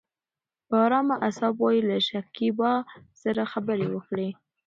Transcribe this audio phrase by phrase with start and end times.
[0.67, 2.73] په ارامه اصابو يې له شکيبا
[3.21, 4.29] سره خبرې وکړې.